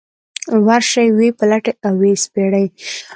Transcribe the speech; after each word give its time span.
ورشي 0.65 1.05
ویې 1.17 1.29
پلټي 1.39 1.73
او 1.85 1.93
ويې 2.01 2.15
سپړي. 2.23 2.65